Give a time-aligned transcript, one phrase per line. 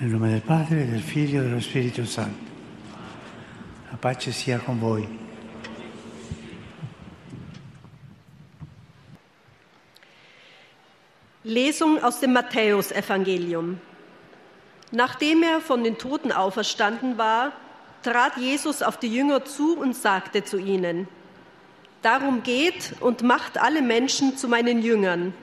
[0.00, 2.48] Nel nome del Padre, del Figlio e dello Spirito Santo.
[3.90, 5.04] La pace sia con voi.
[11.42, 13.80] Lesung aus dem Matthäusevangelium.
[14.92, 17.50] Nachdem er von den Toten auferstanden war,
[18.04, 21.08] trat Jesus auf die Jünger zu und sagte zu ihnen,
[22.02, 25.34] Darum geht und macht alle Menschen zu meinen Jüngern.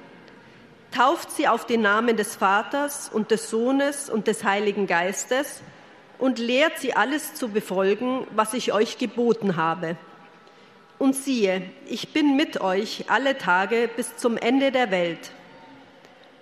[0.95, 5.61] Tauft sie auf den Namen des Vaters und des Sohnes und des Heiligen Geistes
[6.19, 9.97] und lehrt sie alles zu befolgen, was ich euch geboten habe.
[10.97, 15.31] Und siehe, ich bin mit euch alle Tage bis zum Ende der Welt.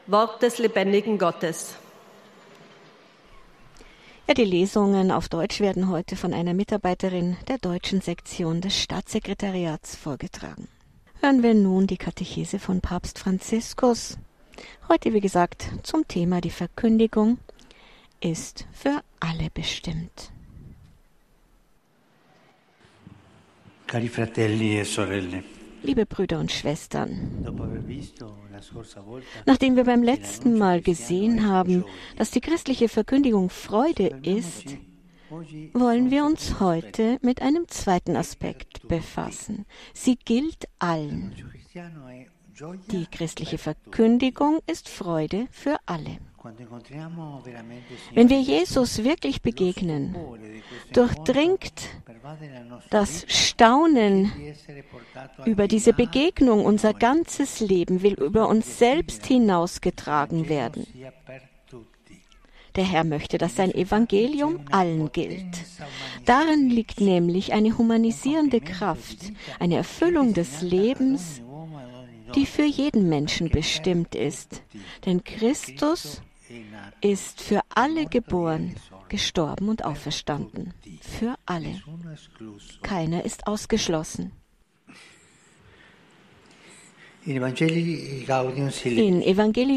[0.06, 1.74] Wort des lebendigen Gottes.
[4.28, 9.96] Ja, die Lesungen auf Deutsch werden heute von einer Mitarbeiterin der deutschen Sektion des Staatssekretariats
[9.96, 10.68] vorgetragen.
[11.22, 14.20] Hören wir nun die Katechese von Papst Franziskus.
[14.90, 17.38] Heute, wie gesagt, zum Thema die Verkündigung
[18.20, 20.32] ist für alle bestimmt.
[23.88, 25.44] Cari fratelli e sorelle,
[25.84, 27.46] Liebe Brüder und Schwestern,
[29.46, 31.84] nachdem wir beim letzten Mal gesehen haben,
[32.16, 34.78] dass die christliche Verkündigung Freude ist,
[35.74, 39.66] wollen wir uns heute mit einem zweiten Aspekt befassen.
[39.94, 41.34] Sie gilt allen.
[42.92, 46.18] Die christliche Verkündigung ist Freude für alle.
[48.14, 50.16] Wenn wir Jesus wirklich begegnen,
[50.92, 51.74] durchdringt
[52.90, 54.32] das Staunen
[55.46, 60.86] über diese Begegnung unser ganzes Leben, will über uns selbst hinausgetragen werden.
[62.76, 65.64] Der Herr möchte, dass sein Evangelium allen gilt.
[66.26, 71.42] Darin liegt nämlich eine humanisierende Kraft, eine Erfüllung des Lebens,
[72.36, 74.64] die für jeden Menschen bestimmt ist.
[75.06, 76.22] Denn Christus
[77.02, 78.76] ist für alle geboren,
[79.10, 80.74] gestorben und auferstanden.
[81.02, 81.82] Für alle.
[82.82, 84.32] Keiner ist ausgeschlossen.
[87.26, 88.26] In Evangelii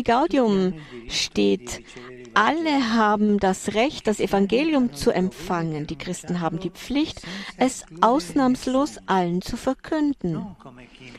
[0.03, 0.75] Gaudium,
[1.09, 1.81] steht,
[2.37, 5.87] alle haben das Recht, das Evangelium zu empfangen.
[5.87, 7.23] Die Christen haben die Pflicht,
[7.57, 10.45] es ausnahmslos allen zu verkünden.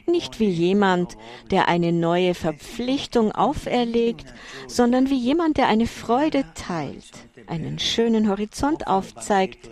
[0.05, 1.17] Nicht wie jemand,
[1.49, 4.31] der eine neue Verpflichtung auferlegt,
[4.67, 7.11] sondern wie jemand, der eine Freude teilt,
[7.47, 9.71] einen schönen Horizont aufzeigt,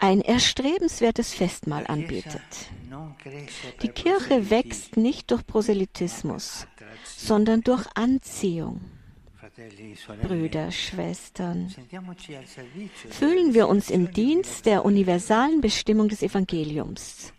[0.00, 2.42] ein erstrebenswertes Festmahl anbietet.
[3.82, 6.66] Die Kirche wächst nicht durch Proselytismus,
[7.04, 8.80] sondern durch Anziehung.
[10.22, 11.74] Brüder, Schwestern,
[13.10, 17.32] fühlen wir uns im Dienst der universalen Bestimmung des Evangeliums,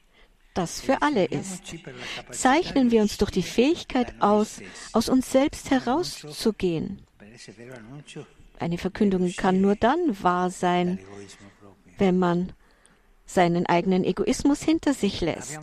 [0.53, 1.75] das für alle ist.
[2.31, 4.61] Zeichnen wir uns durch die Fähigkeit aus,
[4.93, 7.01] aus uns selbst herauszugehen.
[8.59, 10.99] Eine Verkündung kann nur dann wahr sein,
[11.97, 12.53] wenn man
[13.25, 15.59] seinen eigenen Egoismus hinter sich lässt.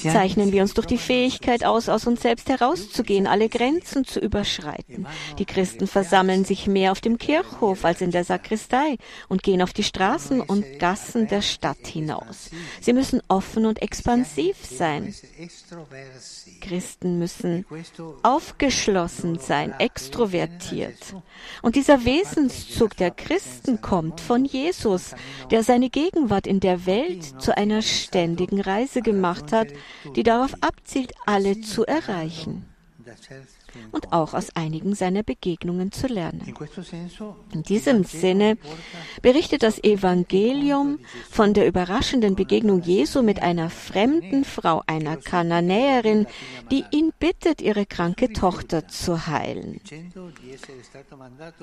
[0.00, 5.06] Zeichnen wir uns durch die Fähigkeit aus, aus uns selbst herauszugehen, alle Grenzen zu überschreiten.
[5.38, 8.96] Die Christen versammeln sich mehr auf dem Kirchhof als in der Sakristei
[9.28, 12.50] und gehen auf die Straßen und Gassen der Stadt hinaus.
[12.80, 15.14] Sie müssen offen und expansiv sein.
[16.60, 17.64] Christen müssen
[18.22, 21.14] aufgeschlossen sein, extrovertiert.
[21.62, 25.14] Und dieser Wesenszug der Christen kommt von Jesus,
[25.50, 29.55] der seine Gegenwart in der Welt zu einer ständigen Reise gemacht hat,
[30.14, 32.64] die darauf abzielt, alle zu erreichen
[33.92, 36.54] und auch aus einigen seiner Begegnungen zu lernen.
[37.52, 38.58] In diesem Sinne
[39.22, 40.98] berichtet das Evangelium
[41.30, 46.26] von der überraschenden Begegnung Jesu mit einer fremden Frau, einer Kananäerin,
[46.70, 49.80] die ihn bittet, ihre kranke Tochter zu heilen.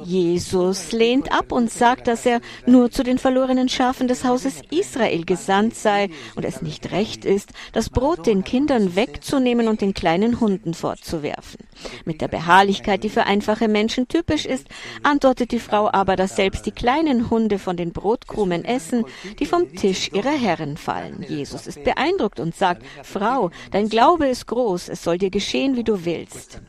[0.03, 5.25] Jesus lehnt ab und sagt, dass er nur zu den verlorenen Schafen des Hauses Israel
[5.25, 10.39] gesandt sei und es nicht recht ist, das Brot den Kindern wegzunehmen und den kleinen
[10.39, 11.59] Hunden vorzuwerfen.
[12.05, 14.67] Mit der Beharrlichkeit, die für einfache Menschen typisch ist,
[15.03, 19.05] antwortet die Frau aber, dass selbst die kleinen Hunde von den Brotkrumen essen,
[19.39, 21.25] die vom Tisch ihrer Herren fallen.
[21.27, 25.83] Jesus ist beeindruckt und sagt, Frau, dein Glaube ist groß, es soll dir geschehen, wie
[25.83, 26.61] du willst.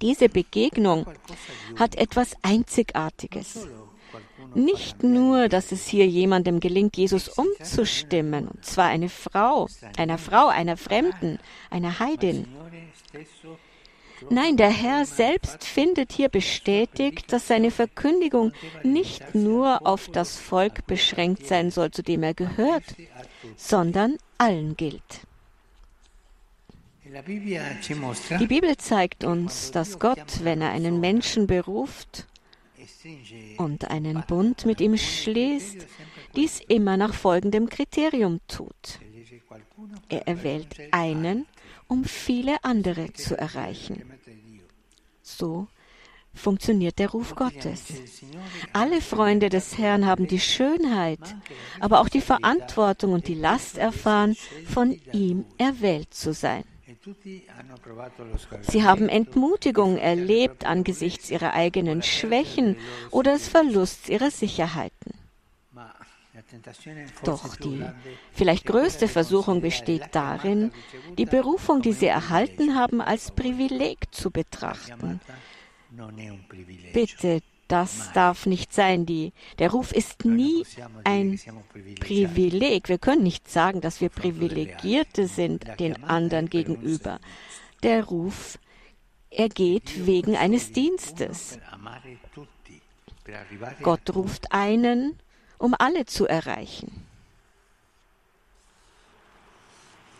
[0.00, 1.06] Diese Begegnung
[1.76, 3.66] hat etwas Einzigartiges.
[4.54, 10.46] Nicht nur, dass es hier jemandem gelingt, Jesus umzustimmen, und zwar eine Frau, einer Frau,
[10.48, 11.38] einer Fremden,
[11.70, 12.46] einer Heidin.
[14.30, 20.86] Nein, der Herr selbst findet hier bestätigt, dass seine Verkündigung nicht nur auf das Volk
[20.86, 22.84] beschränkt sein soll, zu dem er gehört,
[23.56, 25.26] sondern allen gilt.
[27.04, 32.26] Die Bibel zeigt uns, dass Gott, wenn er einen Menschen beruft
[33.58, 35.86] und einen Bund mit ihm schließt,
[36.34, 39.00] dies immer nach folgendem Kriterium tut.
[40.08, 41.46] Er erwählt einen,
[41.88, 44.02] um viele andere zu erreichen.
[45.22, 45.68] So
[46.34, 47.84] funktioniert der Ruf Gottes.
[48.72, 51.20] Alle Freunde des Herrn haben die Schönheit,
[51.80, 54.36] aber auch die Verantwortung und die Last erfahren,
[54.66, 56.64] von ihm erwählt zu sein.
[58.62, 62.76] Sie haben Entmutigung erlebt angesichts ihrer eigenen Schwächen
[63.10, 65.23] oder des Verlusts ihrer Sicherheiten.
[67.24, 67.84] Doch die
[68.32, 70.72] vielleicht größte Versuchung besteht darin,
[71.16, 75.20] die Berufung, die sie erhalten haben, als Privileg zu betrachten.
[76.92, 79.06] Bitte, das darf nicht sein.
[79.06, 80.64] Die, der Ruf ist nie
[81.04, 81.40] ein
[82.00, 82.88] Privileg.
[82.88, 87.20] Wir können nicht sagen, dass wir Privilegierte sind den anderen gegenüber.
[87.82, 88.58] Der Ruf,
[89.30, 91.58] er geht wegen eines Dienstes.
[93.82, 95.18] Gott ruft einen,
[95.58, 97.02] um alle zu erreichen.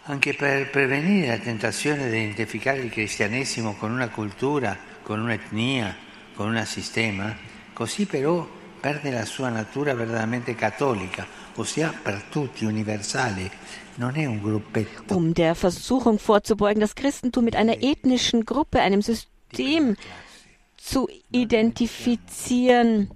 [0.07, 5.97] Anche per prevenire la tentazione di identificare il cristianesimo con una cultura, con un'etnia,
[6.35, 7.35] con un sistema,
[7.73, 8.47] così però
[8.81, 13.51] perde la sua natura veramente cattolica, ossia per tutti universale.
[15.09, 19.97] Um der Versuchung vorzubeugen, das Christentum mit einer ethnischen Gruppe, einem System
[20.77, 23.09] zu identifizieren,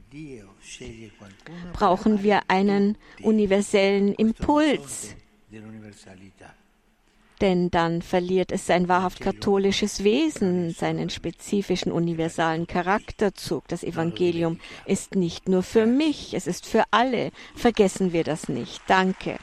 [1.73, 5.15] brauchen wir einen universellen Impuls
[7.41, 13.69] denn dann verliert es sein wahrhaft katholisches Wesen, seinen spezifischen universalen Charakterzug.
[13.69, 17.31] Das Evangelium ist nicht nur für mich, es ist für alle.
[17.55, 18.83] Vergessen wir das nicht.
[18.89, 19.39] Danke.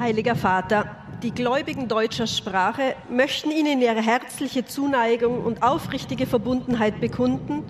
[0.00, 7.64] Heiliger Vater, die Gläubigen deutscher Sprache möchten Ihnen ihre herzliche Zuneigung und aufrichtige Verbundenheit bekunden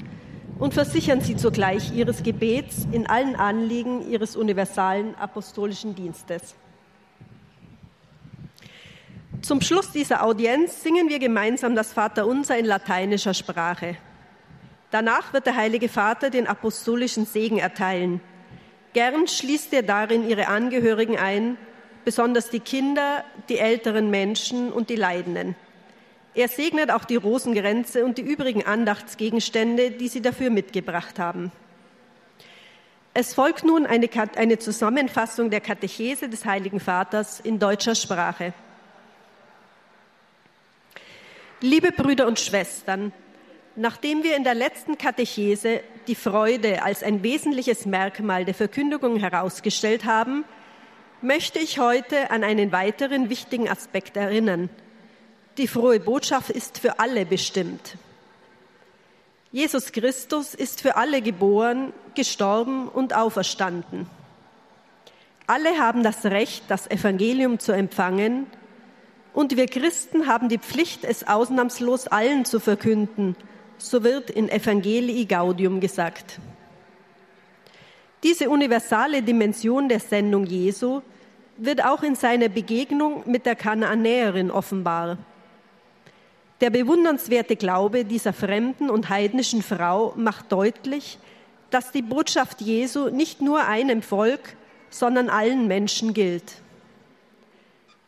[0.61, 6.55] und versichern Sie zugleich Ihres Gebets in allen Anliegen Ihres universalen apostolischen Dienstes.
[9.43, 13.97] Zum Schluss dieser Audienz singen wir gemeinsam das Vaterunser in lateinischer Sprache.
[14.93, 18.21] Danach wird der Heilige Vater den apostolischen Segen erteilen.
[18.93, 21.56] Gern schließt er darin Ihre Angehörigen ein,
[22.05, 25.55] besonders die Kinder, die älteren Menschen und die Leidenden.
[26.35, 31.50] Er segnet auch die Rosengrenze und die übrigen Andachtsgegenstände, die Sie dafür mitgebracht haben.
[33.12, 38.53] Es folgt nun eine, eine, Zusammenfassung der Katechese des Heiligen Vaters in deutscher Sprache.
[41.61, 43.12] Liebe Brüder und Schwestern,
[43.75, 50.05] nachdem wir in der letzten Katechese die Freude als ein wesentliches Merkmal der Verkündigung herausgestellt
[50.05, 50.44] haben,
[51.22, 54.70] möchte ich heute an einen weiteren wichtigen Aspekt erinnern.
[55.58, 57.96] Die frohe Botschaft ist für alle bestimmt.
[59.52, 64.06] Jesus Christus ist für alle geboren, gestorben und auferstanden.
[65.46, 68.46] Alle haben das Recht, das Evangelium zu empfangen,
[69.32, 73.37] und wir Christen haben die Pflicht, es ausnahmslos allen zu verkünden.
[73.78, 76.40] So wird in Evangelii Gaudium gesagt.
[78.22, 81.00] Diese universale Dimension der Sendung Jesu
[81.60, 85.19] wird auch in seiner Begegnung mit der Kanaanäerin offenbar.
[86.60, 91.19] Der bewundernswerte Glaube dieser fremden und heidnischen Frau macht deutlich,
[91.70, 94.56] dass die Botschaft Jesu nicht nur einem Volk,
[94.88, 96.55] sondern allen Menschen gilt.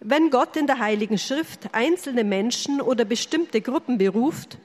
[0.01, 4.59] Wenn Gott in der Heiligen Schrift einzelne Menschen oder bestimmte Gruppen beruft,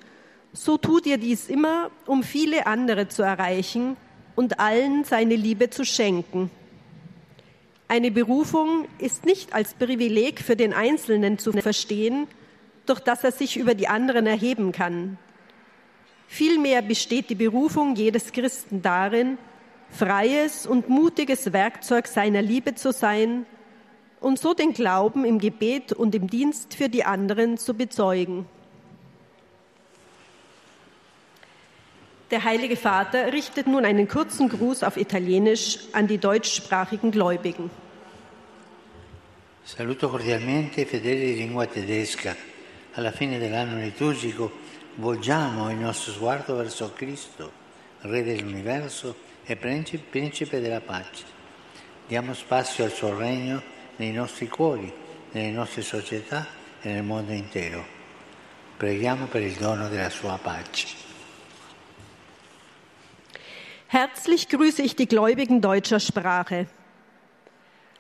[0.52, 3.98] so tut er dies immer, um viele andere zu erreichen
[4.36, 6.50] und allen seine Liebe zu schenken.
[7.90, 12.28] Eine Berufung ist nicht als Privileg für den Einzelnen zu verstehen,
[12.86, 15.18] durch das er sich über die anderen erheben kann.
[16.28, 19.38] Vielmehr besteht die Berufung jedes Christen darin,
[19.90, 23.46] freies und mutiges Werkzeug seiner Liebe zu sein
[24.20, 28.46] und so den Glauben im Gebet und im Dienst für die anderen zu bezeugen.
[32.30, 37.70] Der Heilige Vater richtet nun einen kurzen Gruß auf Italienisch an die deutschsprachigen Gläubigen.
[39.64, 42.36] Saluto cordialmente i fedeli di lingua tedesca.
[42.96, 44.52] Alla fine dell'anno liturgico
[44.96, 47.50] volgiamo il nostro sguardo verso Cristo,
[48.02, 49.16] Re dell'universo
[49.46, 51.24] e Principe della pace.
[52.08, 53.62] Diamo spazio al suo regno
[53.96, 54.92] nei nostri cuori,
[55.32, 56.46] nelle nostre società
[56.82, 57.86] e nel mondo intero.
[58.76, 61.07] Preghiamo per il dono della sua pace.
[63.90, 66.68] Herzlich grüße ich die Gläubigen deutscher Sprache.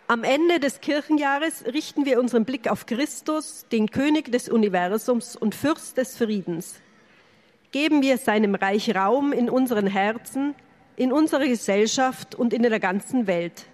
[0.07, 5.55] Am Ende des Kirchenjahres richten wir unseren Blick auf Christus, den König des Universums und
[5.55, 6.81] Fürst des Friedens.
[7.71, 10.55] Geben wir seinem Reich Raum in unseren Herzen,
[10.97, 13.67] in unserer Gesellschaft und in der ganzen Welt.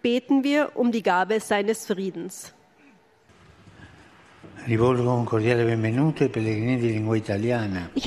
[0.00, 2.54] Beten wir um die Gabe seines Friedens.
[4.64, 4.78] Ich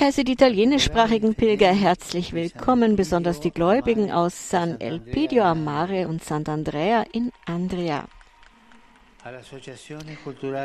[0.01, 6.23] heiße die italienischsprachigen Pilger herzlich willkommen, besonders die Gläubigen aus San Elpidio a Mare und
[6.23, 8.05] Sant'Andrea in Andria.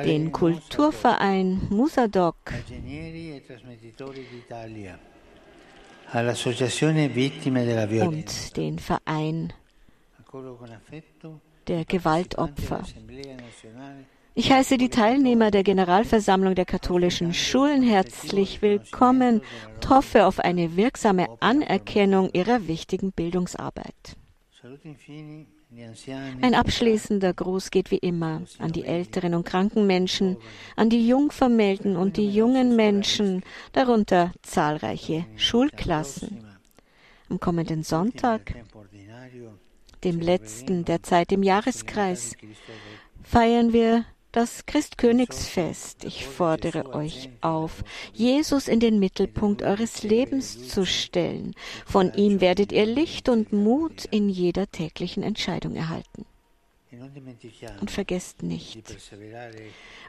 [0.04, 2.37] Den Kulturverein Musadoc,
[8.06, 9.52] und den Verein
[11.66, 12.85] der Gewaltopfer.
[14.34, 19.42] Ich heiße die Teilnehmer der Generalversammlung der katholischen Schulen herzlich willkommen
[19.75, 24.16] und hoffe auf eine wirksame Anerkennung ihrer wichtigen Bildungsarbeit.
[26.40, 30.37] Ein abschließender Gruß geht wie immer an die älteren und kranken Menschen,
[30.76, 36.44] an die Jungvermählten und die jungen Menschen, darunter zahlreiche Schulklassen.
[37.28, 38.54] Am kommenden Sonntag,
[40.04, 42.37] dem letzten der Zeit im Jahreskreis,
[43.22, 46.04] feiern wir das Christkönigsfest.
[46.04, 47.82] Ich fordere euch auf,
[48.12, 51.54] Jesus in den Mittelpunkt eures Lebens zu stellen.
[51.84, 56.26] Von ihm werdet ihr Licht und Mut in jeder täglichen Entscheidung erhalten.
[57.80, 58.82] Und vergesst nicht,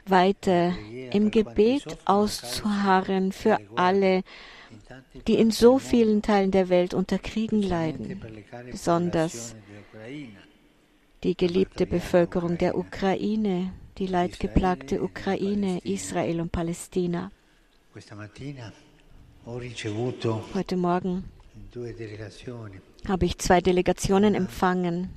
[0.04, 0.74] weiter
[1.12, 4.22] im Gebet auszuharren für alle,
[5.28, 8.20] die in so vielen Teilen der Welt unter Kriegen leiden,
[8.70, 9.54] besonders
[11.22, 17.30] die geliebte Bevölkerung der Ukraine, die leidgeplagte Ukraine, Israel und Palästina.
[20.54, 21.24] Heute Morgen
[23.08, 25.10] habe ich zwei Delegationen empfangen.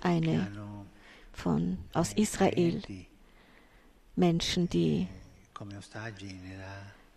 [0.00, 0.48] Eine
[1.32, 2.82] von, aus Israel,
[4.16, 5.08] Menschen, die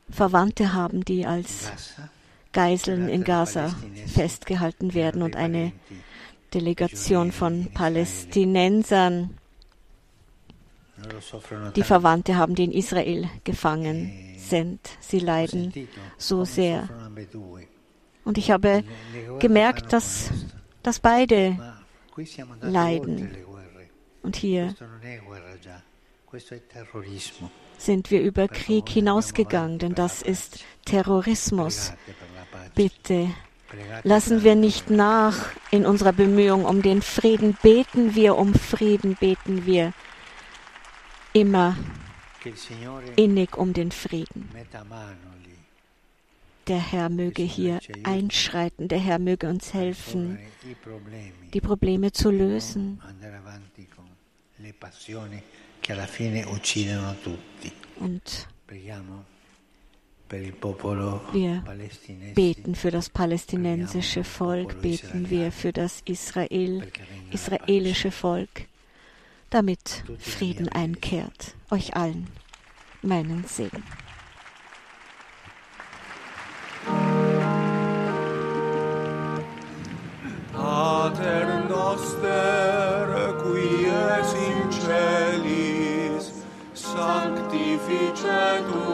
[0.09, 1.71] Verwandte haben, die als
[2.51, 3.75] Geiseln in Gaza
[4.07, 5.71] festgehalten werden und eine
[6.53, 9.37] Delegation von Palästinensern,
[11.75, 14.79] die Verwandte haben, die in Israel gefangen sind.
[14.99, 15.73] Sie leiden
[16.17, 16.89] so sehr.
[18.23, 18.83] Und ich habe
[19.39, 20.31] gemerkt, dass,
[20.83, 21.57] dass beide
[22.61, 23.35] leiden.
[24.23, 24.73] Und hier
[27.77, 31.93] sind wir über Krieg hinausgegangen, denn das ist Terrorismus.
[32.73, 33.29] Bitte
[34.03, 37.57] Lassen wir nicht nach in unserer Bemühung um den Frieden.
[37.61, 39.93] Beten wir um Frieden, beten wir
[41.33, 41.75] immer
[43.15, 44.49] innig um den Frieden.
[46.67, 50.39] Der Herr möge hier einschreiten, der Herr möge uns helfen,
[51.53, 53.01] die Probleme zu lösen.
[57.99, 58.47] Und
[60.29, 61.63] wir
[62.33, 66.87] beten für das palästinensische Volk, beten wir für das Israel,
[67.31, 68.65] israelische Volk,
[69.49, 71.55] damit Frieden einkehrt.
[71.69, 72.27] Euch allen
[73.01, 73.83] meinen Segen.
[80.51, 86.31] Pater noster, qui es in celis,
[86.73, 88.84] sanctificetur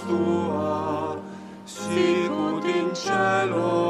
[0.00, 1.16] tua,
[1.64, 3.83] sicut in cielo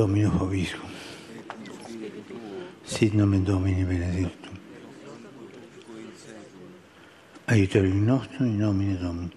[0.00, 0.88] Domino Hoviscum.
[2.84, 4.58] Sit nomen Domini benedictum.
[7.44, 9.30] Aiutorium nostrum in nomine Domini.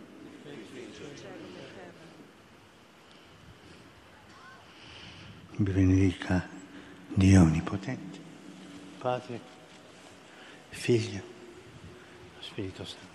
[5.58, 6.48] Vi benedica
[7.14, 8.20] Dio Onnipotente,
[9.00, 9.42] Padre,
[10.70, 11.22] Figlio,
[12.40, 13.13] Spirito Santo.